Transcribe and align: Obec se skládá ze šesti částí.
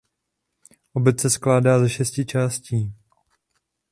Obec 0.95 1.19
se 1.21 1.29
skládá 1.29 1.79
ze 1.79 1.89
šesti 1.89 2.25
částí. 2.25 2.93